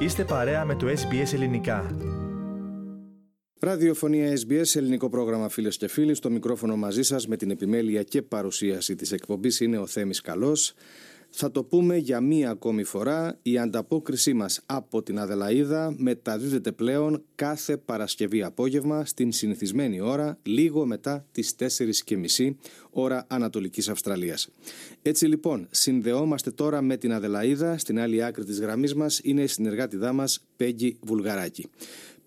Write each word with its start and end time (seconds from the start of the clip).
Είστε 0.00 0.24
παρέα 0.24 0.64
με 0.64 0.74
το 0.74 0.86
SBS 0.86 1.32
Ελληνικά. 1.32 1.96
Ραδιοφωνία 3.60 4.32
SBS, 4.36 4.76
ελληνικό 4.76 5.08
πρόγραμμα 5.08 5.48
φίλες 5.48 5.76
και 5.76 5.88
φίλοι. 5.88 6.14
Στο 6.14 6.30
μικρόφωνο 6.30 6.76
μαζί 6.76 7.02
σας 7.02 7.26
με 7.26 7.36
την 7.36 7.50
επιμέλεια 7.50 8.02
και 8.02 8.22
παρουσίαση 8.22 8.94
της 8.94 9.12
εκπομπής 9.12 9.60
είναι 9.60 9.78
ο 9.78 9.86
Θέμης 9.86 10.20
Καλός. 10.20 10.74
Θα 11.30 11.50
το 11.50 11.64
πούμε 11.64 11.96
για 11.96 12.20
μία 12.20 12.50
ακόμη 12.50 12.84
φορά, 12.84 13.38
η 13.42 13.58
ανταπόκρισή 13.58 14.32
μας 14.32 14.60
από 14.66 15.02
την 15.02 15.18
Αδελαίδα 15.18 15.94
μεταδίδεται 15.96 16.72
πλέον 16.72 17.22
κάθε 17.34 17.76
Παρασκευή 17.76 18.42
απόγευμα 18.42 19.04
στην 19.04 19.32
συνηθισμένη 19.32 20.00
ώρα, 20.00 20.38
λίγο 20.42 20.86
μετά 20.86 21.26
τις 21.32 21.54
4.30 21.58 22.54
ώρα 22.90 23.26
Ανατολικής 23.28 23.88
Αυστραλίας. 23.88 24.48
Έτσι 25.02 25.26
λοιπόν, 25.26 25.66
συνδεόμαστε 25.70 26.50
τώρα 26.50 26.82
με 26.82 26.96
την 26.96 27.12
Αδελαίδα, 27.12 27.78
στην 27.78 28.00
άλλη 28.00 28.24
άκρη 28.24 28.44
της 28.44 28.60
γραμμής 28.60 28.94
μας 28.94 29.20
είναι 29.22 29.42
η 29.42 29.46
συνεργάτηδά 29.46 30.12
μας 30.12 30.44
Πέγγι 30.56 30.96
Βουλγαράκη. 31.00 31.66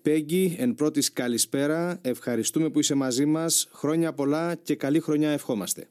Πέγγι, 0.02 0.56
εν 0.58 0.74
πρώτης 0.74 1.12
καλησπέρα, 1.12 1.98
ευχαριστούμε 2.02 2.70
που 2.70 2.78
είσαι 2.78 2.94
μαζί 2.94 3.26
μας, 3.26 3.68
χρόνια 3.72 4.12
πολλά 4.12 4.54
και 4.54 4.74
καλή 4.74 5.00
χρονιά 5.00 5.30
ευχόμαστε. 5.30 5.88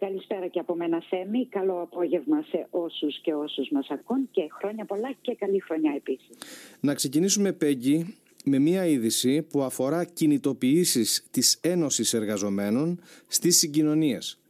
Καλησπέρα 0.00 0.46
και 0.46 0.58
από 0.58 0.74
μένα 0.74 1.02
Θέμη. 1.08 1.46
Καλό 1.46 1.80
απόγευμα 1.80 2.42
σε 2.42 2.66
όσους 2.70 3.20
και 3.20 3.34
όσους 3.34 3.70
μας 3.70 3.90
ακούν 3.90 4.28
και 4.30 4.48
χρόνια 4.50 4.84
πολλά 4.84 5.12
και 5.20 5.34
καλή 5.34 5.60
χρονιά 5.60 5.92
επίσης. 5.96 6.38
Να 6.80 6.94
ξεκινήσουμε 6.94 7.52
Πέγγι 7.52 8.16
με 8.44 8.58
μία 8.58 8.86
είδηση 8.86 9.42
που 9.42 9.62
αφορά 9.62 10.04
κινητοποιήσεις 10.04 11.28
της 11.30 11.60
Ένωσης 11.62 12.14
Εργαζομένων 12.14 13.00
στις 13.26 13.58
συγκοινωνίες. 13.58 14.40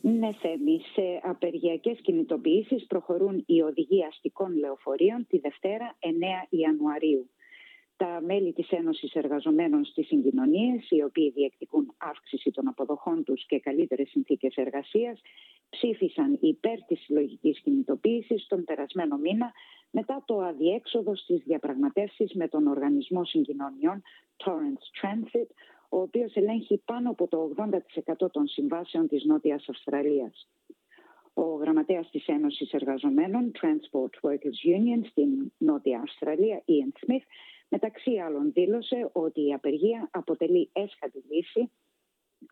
Ναι 0.00 0.32
Θέμη, 0.40 0.80
σε 0.92 1.20
απεργιακές 1.22 1.98
κινητοποιήσεις 2.02 2.86
προχωρούν 2.86 3.42
οι 3.46 3.60
οδηγοί 3.60 4.04
αστικών 4.04 4.56
λεωφορείων 4.56 5.26
τη 5.28 5.38
Δευτέρα 5.38 5.96
9 6.00 6.06
Ιανουαρίου 6.48 7.28
τα 8.02 8.20
μέλη 8.20 8.52
της 8.52 8.70
Ένωσης 8.70 9.14
Εργαζομένων 9.14 9.84
στις 9.84 10.06
Συγκοινωνίες, 10.06 10.90
οι 10.90 11.02
οποίοι 11.02 11.30
διεκδικούν 11.30 11.94
αύξηση 11.98 12.50
των 12.50 12.68
αποδοχών 12.68 13.24
τους 13.24 13.46
και 13.46 13.60
καλύτερες 13.60 14.08
συνθήκες 14.08 14.54
εργασίας, 14.54 15.20
ψήφισαν 15.70 16.38
υπέρ 16.40 16.84
της 16.84 17.00
συλλογικής 17.00 17.60
κινητοποίησης 17.60 18.46
τον 18.46 18.64
περασμένο 18.64 19.16
μήνα 19.16 19.52
μετά 19.90 20.22
το 20.26 20.40
αδιέξοδο 20.40 21.16
στις 21.16 21.42
διαπραγματεύσεις 21.44 22.32
με 22.34 22.48
τον 22.48 22.66
Οργανισμό 22.66 23.24
Συγκοινωνιών 23.24 24.02
Torrance 24.44 24.86
Transit, 25.00 25.48
ο 25.88 26.00
οποίος 26.00 26.34
ελέγχει 26.34 26.82
πάνω 26.84 27.10
από 27.10 27.28
το 27.28 27.52
80% 27.56 28.30
των 28.30 28.46
συμβάσεων 28.46 29.08
της 29.08 29.24
Νότιας 29.24 29.68
Αυστραλίας. 29.68 30.48
Ο 31.34 31.42
γραμματέας 31.42 32.10
της 32.10 32.26
Ένωσης 32.26 32.72
Εργαζομένων 32.72 33.52
Transport 33.60 34.30
Workers 34.30 34.58
Union 34.76 35.06
στην 35.10 35.52
Νότια 35.58 36.00
Αυστραλία, 36.00 36.62
Ian 36.68 37.06
Smith, 37.06 37.26
Μεταξύ 37.74 38.18
άλλων 38.18 38.52
δήλωσε 38.52 39.10
ότι 39.12 39.46
η 39.46 39.52
απεργία 39.52 40.08
αποτελεί 40.12 40.70
έσχατη 40.72 41.24
λύση 41.30 41.70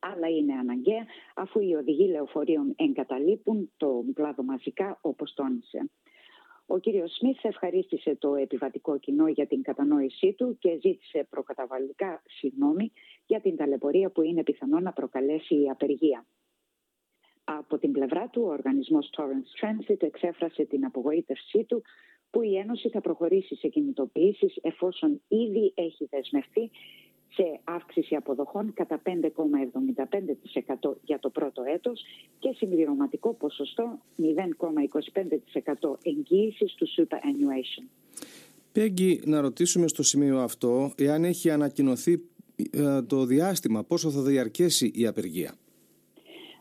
αλλά 0.01 0.29
είναι 0.29 0.53
αναγκαία 0.53 1.07
αφού 1.35 1.61
οι 1.61 1.75
οδηγοί 1.75 2.09
λεωφορείων 2.09 2.75
εγκαταλείπουν 2.77 3.71
το 3.77 4.05
κλάδο 4.15 4.43
μαζικά 4.43 4.99
όπως 5.01 5.35
τόνισε. 5.35 5.91
Ο 6.67 6.79
κύριος 6.79 7.15
Σμιθ 7.15 7.45
ευχαρίστησε 7.45 8.17
το 8.17 8.35
επιβατικό 8.35 8.99
κοινό 8.99 9.29
για 9.29 9.47
την 9.47 9.63
κατανόησή 9.63 10.33
του 10.33 10.59
και 10.59 10.79
ζήτησε 10.81 11.27
προκαταβαλλικά 11.31 12.23
συγγνώμη 12.27 12.93
για 13.27 13.41
την 13.41 13.57
ταλαιπωρία 13.57 14.11
που 14.11 14.23
είναι 14.23 14.43
πιθανό 14.43 14.81
να 14.81 14.93
προκαλέσει 14.93 15.55
η 15.55 15.71
απεργία. 15.71 16.27
Από 17.45 17.79
την 17.79 17.93
πλευρά 17.93 18.29
του, 18.29 18.43
ο 18.43 18.51
οργανισμός 18.51 19.11
Torrance 19.17 19.65
Transit 19.65 20.03
εξέφρασε 20.03 20.65
την 20.65 20.85
απογοήτευσή 20.85 21.65
του 21.65 21.83
που 22.31 22.43
η 22.43 22.57
Ένωση 22.57 22.89
θα 22.89 23.01
προχωρήσει 23.01 23.55
σε 23.55 23.69
κινητοποιήσεις 23.69 24.57
εφόσον 24.63 25.21
ήδη 25.29 25.73
έχει 25.75 26.09
δεσμευτεί 26.11 26.71
σε 27.33 27.61
αύξηση 27.65 28.15
αποδοχών 28.15 28.73
κατά 28.75 29.03
5,75% 29.05 30.93
για 31.03 31.19
το 31.19 31.31
πρώτο 31.31 31.63
έτος 31.75 32.03
και 32.39 32.53
συμπληρωματικό 32.57 33.35
ποσοστό 33.35 33.99
0,25% 34.19 34.25
εγγύησης 36.03 36.75
του 36.75 36.87
superannuation. 36.97 37.85
Πέγγι, 38.73 39.21
να 39.25 39.41
ρωτήσουμε 39.41 39.89
στο 39.89 40.03
σημείο 40.03 40.39
αυτό 40.39 40.93
εάν 40.97 41.25
έχει 41.25 41.51
ανακοινωθεί 41.51 42.23
ε, 42.71 43.03
το 43.03 43.25
διάστημα 43.25 43.85
πόσο 43.85 44.11
θα 44.11 44.23
διαρκέσει 44.23 44.91
η 44.95 45.07
απεργία. 45.07 45.55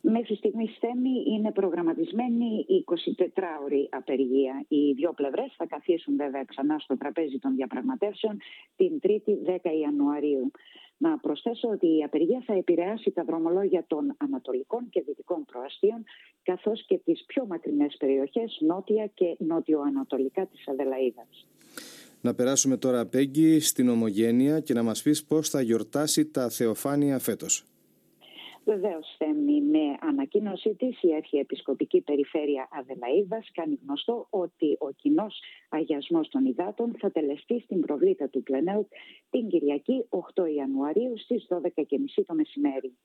Μέχρι 0.02 0.36
στιγμής 0.36 0.78
θέμη 0.80 1.24
είναι 1.28 1.52
προγραμματισμένη 1.52 2.66
η 2.68 2.84
24ωρη 2.88 3.88
απεργία. 3.90 4.66
Οι 4.68 4.94
δύο 4.94 5.14
πλευρές 5.14 5.54
θα 5.58 5.66
καθίσουν 5.66 6.16
βέβαια 6.16 6.44
ξανά 6.44 6.80
στο 6.80 6.98
τραπέζι 6.98 7.40
των 7.40 7.56
διαπραγματεύσεων 7.56 8.38
την 8.76 9.00
3η 9.04 9.34
10 9.46 9.58
Ιανουαρίου. 9.82 10.52
Να 10.98 11.18
προσθέσω 11.18 11.70
ότι 11.70 11.98
η 11.98 12.04
απεργία 12.04 12.44
θα 12.46 12.54
επηρεάσει 12.54 13.12
τα 13.12 13.24
δρομολόγια 13.24 13.86
των 13.88 14.16
ανατολικών 14.18 14.90
και 14.90 15.02
δυτικών 15.02 15.46
προαστίων 15.46 16.04
καθώς 16.44 16.86
και 16.86 16.98
τις 16.98 17.24
πιο 17.26 17.46
μακρινές 17.46 17.96
περιοχές 18.00 18.58
νότια 18.60 19.06
και 19.14 19.36
νότιο-ανατολικά 19.38 20.46
της 20.46 20.68
Αδελαίδας. 20.68 21.48
Να 22.22 22.34
περάσουμε 22.34 22.78
τώρα, 22.78 23.06
Πέγγι, 23.06 23.60
στην 23.60 23.90
Ομογένεια 23.90 24.60
και 24.60 24.74
να 24.74 24.84
μας 24.84 25.02
πεις 25.02 25.26
πώς 25.26 25.50
θα 25.50 25.62
γιορτάσει 25.62 26.26
τα 26.26 26.50
Θεοφάνεια 26.50 27.20
φέτος. 27.20 27.66
Βεβαίως, 28.74 29.16
Θέμη, 29.18 29.62
με 29.62 29.98
ανακοίνωσή 30.02 30.76
της, 30.76 31.02
η 31.02 31.16
Αρχιεπισκοπική 31.16 32.02
Περιφέρεια 32.02 32.68
Αδελαίδας 32.72 33.52
κάνει 33.54 33.80
γνωστό 33.84 34.28
ότι 34.30 34.78
ο 34.80 34.92
κοινός 34.92 35.40
αγιασμός 35.70 36.30
των 36.30 36.46
υδάτων 36.46 36.96
θα 37.00 37.12
τελεστεί 37.12 37.60
στην 37.60 37.80
προβλήτα 37.82 38.30
του 38.30 38.44
Κλενέουτ 38.44 38.88
την 39.30 39.48
Κυριακή 39.48 40.06
8 40.10 40.44
Ιανουαρίου 40.56 41.18
στις 41.18 41.48
12.30 41.50 42.24
το 42.26 42.34
μεσημέρι. 42.34 42.98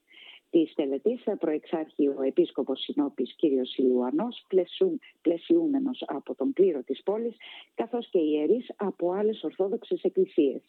Της 0.50 0.74
τελετής 0.74 1.22
θα 1.22 1.36
προεξάρχει 1.36 2.08
ο 2.08 2.22
Επίσκοπος 2.22 2.80
Συνόπης 2.80 3.34
κ. 3.36 3.42
Ηλουανός, 3.78 4.46
πλαισιούμενος 5.20 6.04
από 6.06 6.34
τον 6.34 6.52
πλήρο 6.52 6.82
της 6.82 7.02
πόλης, 7.02 7.36
καθώς 7.74 8.08
και 8.10 8.18
ιερείς 8.18 8.72
από 8.76 9.12
άλλες 9.12 9.42
ορθόδοξες 9.42 10.02
εκκλησίες. 10.02 10.62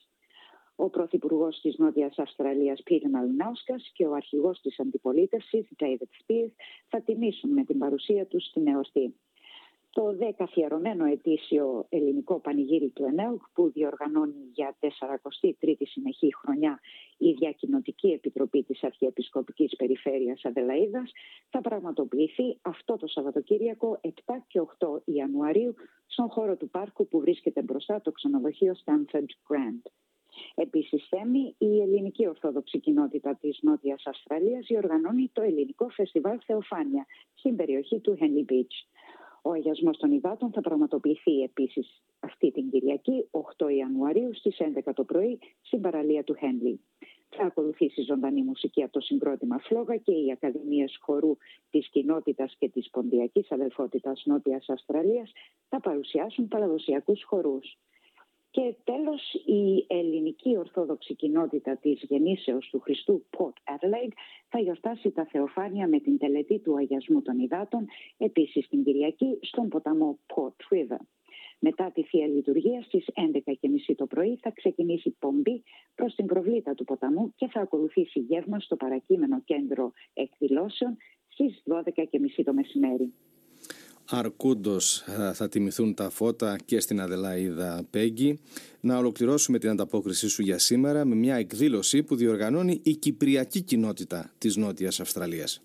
Ο 0.75 0.89
Πρωθυπουργός 0.89 1.59
της 1.61 1.77
Νότιας 1.77 2.17
Αυστραλίας, 2.17 2.83
Πίρι 2.83 3.09
Μαλινάουσκα, 3.09 3.75
και 3.93 4.05
ο 4.05 4.13
αρχηγός 4.13 4.61
της 4.61 4.79
αντιπολίτευσης, 4.79 5.67
David 5.79 6.09
Spears, 6.21 6.51
θα 6.87 7.01
τιμήσουν 7.01 7.49
με 7.53 7.63
την 7.63 7.77
παρουσία 7.77 8.25
τους 8.25 8.45
στην 8.45 8.67
εορτή. 8.67 9.15
Το 9.95 10.15
10 10.19 10.29
αφιερωμένο 10.37 11.05
ετήσιο 11.05 11.85
ελληνικό 11.89 12.39
πανηγύρι 12.39 12.89
του 12.89 13.03
ΕΝΕΟΚ 13.03 13.41
που 13.53 13.71
διοργανώνει 13.71 14.49
για 14.53 14.75
43η 14.81 15.87
συνεχή 15.87 16.35
χρονιά 16.35 16.79
η 17.17 17.31
Διακοινοτική 17.31 18.07
Επιτροπή 18.07 18.63
της 18.63 18.83
Αρχιεπισκοπικής 18.83 19.75
Περιφέρειας 19.75 20.45
Αδελαίδας 20.45 21.11
θα 21.49 21.61
πραγματοποιηθεί 21.61 22.57
αυτό 22.61 22.97
το 22.97 23.07
Σαββατοκύριακο 23.07 23.99
7 24.03 24.09
και 24.47 24.61
8 24.79 24.87
Ιανουαρίου 25.05 25.73
στον 26.05 26.29
χώρο 26.29 26.55
του 26.55 26.69
πάρκου 26.69 27.07
που 27.07 27.19
βρίσκεται 27.19 27.61
μπροστά 27.61 28.01
το 28.01 28.11
ξενοδοχείο 28.11 28.75
Stanford 28.85 29.31
Grand. 29.49 29.91
Επίσης, 30.55 31.07
Θέμη, 31.09 31.55
η 31.57 31.81
ελληνική 31.81 32.27
ορθόδοξη 32.27 32.79
κοινότητα 32.79 33.37
της 33.41 33.59
Νότιας 33.61 34.03
Αυστραλίας 34.05 34.65
διοργανώνει 34.67 35.29
το 35.33 35.41
ελληνικό 35.41 35.89
φεστιβάλ 35.89 36.39
Θεοφάνεια 36.45 37.05
στην 37.33 37.55
περιοχή 37.55 37.99
του 37.99 38.17
Henley 38.19 38.51
Beach. 38.51 38.75
Ο 39.41 39.51
αγιασμός 39.51 39.97
των 39.97 40.11
υδάτων 40.11 40.51
θα 40.51 40.61
πραγματοποιηθεί 40.61 41.41
επίσης 41.41 42.03
αυτή 42.19 42.51
την 42.51 42.69
Κυριακή, 42.69 43.27
8 43.31 43.69
Ιανουαρίου, 43.69 44.33
στις 44.33 44.57
11 44.59 44.93
το 44.93 45.03
πρωί, 45.03 45.39
στην 45.61 45.81
παραλία 45.81 46.23
του 46.23 46.35
Henley. 46.41 46.77
Θα 47.29 47.43
ακολουθήσει 47.43 48.01
ζωντανή 48.01 48.43
μουσική 48.43 48.83
από 48.83 48.91
το 48.91 48.99
συγκρότημα 48.99 49.57
Φλόγα 49.57 49.95
και 49.97 50.11
οι 50.11 50.31
Ακαδημίες 50.31 50.97
Χορού 51.01 51.37
της 51.69 51.89
Κοινότητας 51.89 52.55
και 52.59 52.69
της 52.69 52.89
Ποντιακής 52.89 53.51
Αδελφότητας 53.51 54.23
Νότιας 54.25 54.69
Αυστραλίας 54.69 55.31
θα 55.69 55.79
παρουσιάσουν 55.79 56.47
παραδοσιακούς 56.47 57.23
χορούς. 57.23 57.77
Και 58.55 58.75
τέλος 58.83 59.33
η 59.45 59.85
ελληνική 59.87 60.57
ορθόδοξη 60.57 61.15
κοινότητα 61.15 61.77
της 61.77 62.01
γεννήσεως 62.01 62.69
του 62.69 62.79
Χριστού 62.79 63.25
Port 63.37 63.73
Adelaide 63.73 64.13
θα 64.49 64.59
γιορτάσει 64.59 65.11
τα 65.11 65.25
Θεοφάνεια 65.25 65.87
με 65.87 65.99
την 65.99 66.17
τελετή 66.17 66.59
του 66.59 66.77
Αγιασμού 66.77 67.21
των 67.21 67.39
Υδάτων 67.39 67.85
επίσης 68.17 68.67
την 68.67 68.83
Κυριακή 68.83 69.39
στον 69.41 69.67
ποταμό 69.67 70.19
Port 70.35 70.75
River. 70.75 70.99
Μετά 71.59 71.91
τη 71.91 72.03
Θεία 72.03 72.27
Λειτουργία 72.27 72.81
στις 72.81 73.05
11.30 73.15 73.95
το 73.95 74.05
πρωί 74.05 74.37
θα 74.41 74.51
ξεκινήσει 74.51 75.15
πομπή 75.19 75.63
προς 75.95 76.15
την 76.15 76.25
προβλήτα 76.25 76.73
του 76.73 76.83
ποταμού 76.83 77.33
και 77.35 77.47
θα 77.47 77.61
ακολουθήσει 77.61 78.19
γεύμα 78.19 78.59
στο 78.59 78.75
παρακείμενο 78.75 79.41
κέντρο 79.41 79.91
εκδηλώσεων 80.13 80.97
στις 81.27 81.63
12.30 81.65 82.43
το 82.45 82.53
μεσημέρι. 82.53 83.13
Αρκούντος 84.09 84.99
ε, 84.99 85.33
θα 85.33 85.49
τιμηθούν 85.49 85.93
τα 85.93 86.09
φώτα 86.09 86.55
και 86.65 86.79
στην 86.79 87.01
Αδελαίδα 87.01 87.87
Πέγγι. 87.89 88.39
Να 88.79 88.97
ολοκληρώσουμε 88.97 89.59
την 89.59 89.69
ανταπόκρισή 89.69 90.29
σου 90.29 90.41
για 90.41 90.57
σήμερα 90.57 91.05
με 91.05 91.15
μια 91.15 91.35
εκδήλωση 91.35 92.03
που 92.03 92.15
διοργανώνει 92.15 92.79
η 92.83 92.95
Κυπριακή 92.95 93.61
Κοινότητα 93.61 94.31
της 94.37 94.55
Νότιας 94.55 94.99
Αυστραλίας. 94.99 95.61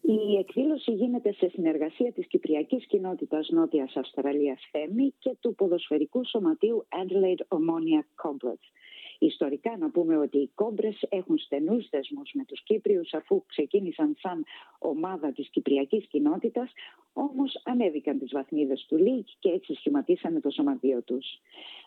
Η 0.00 0.36
εκδήλωση 0.38 0.92
γίνεται 0.92 1.32
σε 1.32 1.48
συνεργασία 1.48 2.12
της 2.12 2.26
Κυπριακής 2.26 2.86
Κοινότητας 2.86 3.48
Νότιας 3.48 3.96
Αυστραλίας 3.96 4.68
ΦΕΜΗ 4.70 5.14
και 5.18 5.36
του 5.40 5.54
ποδοσφαιρικού 5.54 6.24
σωματείου 6.26 6.86
Adelaide 6.88 7.56
Omonia 7.56 8.02
Complex. 8.24 8.58
Ιστορικά 9.24 9.76
να 9.76 9.90
πούμε 9.90 10.16
ότι 10.16 10.38
οι 10.38 10.50
κόμπρες 10.54 11.06
έχουν 11.08 11.38
στενούς 11.38 11.88
δεσμούς 11.88 12.30
με 12.34 12.44
τους 12.44 12.62
Κύπριους 12.62 13.12
αφού 13.12 13.44
ξεκίνησαν 13.46 14.16
σαν 14.18 14.44
ομάδα 14.78 15.32
της 15.32 15.48
Κυπριακής 15.48 16.06
κοινότητας 16.06 16.72
όμως 17.12 17.60
ανέβηκαν 17.64 18.18
τις 18.18 18.30
βαθμίδες 18.32 18.86
του 18.88 18.96
Λίγκ 18.96 19.26
και 19.38 19.48
έτσι 19.48 19.74
σχηματίσανε 19.74 20.40
το 20.40 20.50
σωματείο 20.50 21.02
τους. 21.02 21.26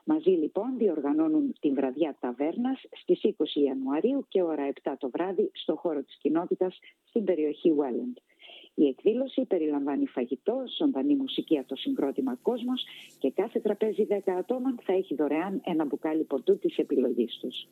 Μαζί 0.03 0.29
λοιπόν 0.29 0.77
διοργανώνουν 0.77 1.55
την 1.59 1.73
βραδιά 1.73 2.17
ταβέρνας 2.19 2.81
στις 2.91 3.19
20 3.23 3.31
Ιανουαρίου 3.53 4.25
και 4.29 4.41
ώρα 4.41 4.71
7 4.83 4.93
το 4.99 5.09
βράδυ 5.09 5.49
στο 5.53 5.75
χώρο 5.75 6.03
της 6.03 6.17
κοινότητας 6.21 6.79
στην 7.03 7.23
περιοχή 7.23 7.73
Welland. 7.77 8.34
Η 8.75 8.87
εκδήλωση 8.87 9.41
περιλαμβάνει 9.41 10.05
φαγητό, 10.07 10.63
ζωντανή 10.77 11.15
μουσική 11.15 11.57
από 11.57 11.67
το 11.67 11.75
συγκρότημα 11.75 12.37
Κόσμος 12.41 12.83
και 13.19 13.31
κάθε 13.35 13.59
τραπέζι 13.59 14.07
10 14.09 14.15
ατόμων 14.39 14.79
θα 14.83 14.93
έχει 14.93 15.15
δωρεάν 15.15 15.61
ένα 15.65 15.85
μπουκάλι 15.85 16.23
ποτού 16.23 16.57
της 16.57 16.77
επιλογής 16.77 17.37
τους. 17.41 17.67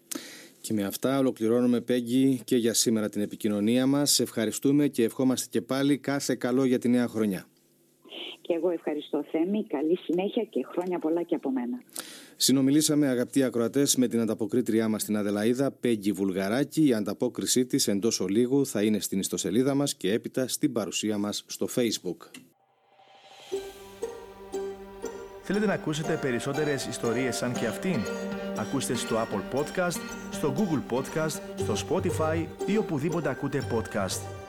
Και 0.62 0.74
με 0.74 0.84
αυτά 0.84 1.18
ολοκληρώνουμε 1.18 1.82
Πέγγι 1.82 2.42
και 2.44 2.56
για 2.56 2.74
σήμερα 2.74 3.10
την 3.10 3.22
επικοινωνία 3.22 3.86
μας. 3.88 4.12
Σε 4.12 4.24
ευχαριστούμε 4.24 4.88
και 4.88 5.04
ευχόμαστε 5.04 5.48
και 5.50 5.62
πάλι 5.62 5.98
κάθε 5.98 6.36
καλό 6.36 6.66
για 6.66 6.80
τη 6.80 6.90
νέα 6.90 7.08
χρονιά. 7.08 7.46
Και 8.44 8.54
εγώ 8.54 8.70
ευχαριστώ 8.70 9.24
Θέμη, 9.32 9.64
καλή 9.64 9.98
συνέχεια 9.98 10.44
και 10.44 10.66
χρόνια 10.72 11.00
πολλά 11.00 11.24
και 11.24 11.36
από 11.36 11.52
μένα. 11.52 11.82
Συνομιλήσαμε 12.36 13.08
αγαπητοί 13.08 13.44
ακροατές 13.44 13.96
με 13.96 14.08
την 14.08 14.20
ανταποκρίτριά 14.20 14.88
μας 14.88 15.02
στην 15.02 15.18
Αδελαίδα, 15.18 15.72
Πέγγι 15.72 16.12
Βουλγαράκη. 16.12 16.88
Η 16.88 16.94
ανταπόκρισή 16.94 17.66
της 17.66 17.88
εντός 17.88 18.20
ολίγου 18.20 18.66
θα 18.66 18.84
είναι 18.84 19.00
στην 19.00 19.20
ιστοσελίδα 19.20 19.74
μας 19.74 19.96
και 19.96 20.12
έπειτα 20.12 20.48
στην 20.48 20.72
παρουσία 20.72 21.18
μας 21.18 21.46
στο 21.48 21.68
Facebook. 21.76 22.18
Θέλετε 25.42 25.66
να 25.66 25.74
ακούσετε 25.74 26.18
περισσότερες 26.22 26.86
ιστορίες 26.86 27.36
σαν 27.36 27.54
και 27.54 27.66
αυτήν; 27.66 28.00
Ακούστε 28.58 28.96
στο 28.96 29.16
Apple 29.16 29.58
Podcast, 29.58 30.00
στο 30.32 30.54
Google 30.58 30.96
Podcast, 30.96 31.40
στο 31.56 31.74
Spotify 31.88 32.46
ή 32.66 32.78
οπουδήποτε 32.78 33.30
ακούτε 33.30 33.68
podcast. 33.72 34.43